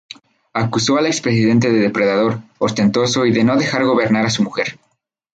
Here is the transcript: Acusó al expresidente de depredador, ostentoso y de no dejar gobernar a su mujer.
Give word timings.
Acusó 0.53 0.97
al 0.97 1.05
expresidente 1.05 1.69
de 1.71 1.77
depredador, 1.77 2.39
ostentoso 2.57 3.23
y 3.27 3.31
de 3.31 3.43
no 3.43 3.55
dejar 3.55 3.83
gobernar 3.83 4.25
a 4.25 4.31
su 4.31 4.41
mujer. 4.41 4.79